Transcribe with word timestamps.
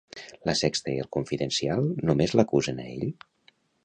La 0.49 0.53
Sexta 0.59 0.93
i 0.93 1.03
el 1.03 1.09
Confidencial 1.17 1.85
només 2.11 2.33
l'acusen 2.39 2.81
a 2.85 2.87
ell? 2.95 3.05